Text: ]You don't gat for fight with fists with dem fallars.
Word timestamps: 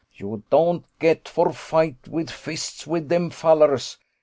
]You 0.19 0.41
don't 0.49 0.83
gat 0.97 1.27
for 1.29 1.53
fight 1.53 2.07
with 2.07 2.31
fists 2.31 2.87
with 2.87 3.09
dem 3.09 3.29
fallars. 3.29 3.97